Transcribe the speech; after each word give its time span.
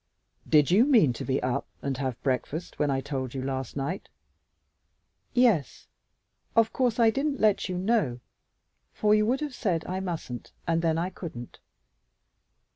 "Did 0.49 0.71
you 0.71 0.85
mean 0.85 1.13
to 1.13 1.23
be 1.23 1.43
up 1.43 1.67
and 1.83 1.95
have 1.97 2.19
breakfast 2.23 2.79
when 2.79 2.89
I 2.89 3.01
told 3.01 3.35
you 3.35 3.43
last 3.43 3.77
night?" 3.77 4.09
"Yes. 5.35 5.85
Of 6.55 6.73
course 6.73 6.99
I 6.99 7.11
didn't 7.11 7.39
let 7.39 7.69
you 7.69 7.77
know 7.77 8.19
for 8.91 9.13
you 9.13 9.27
would 9.27 9.41
have 9.41 9.53
said 9.53 9.85
I 9.85 9.99
mustn't, 9.99 10.53
and 10.65 10.81
then 10.81 10.97
I 10.97 11.11
couldn't. 11.11 11.59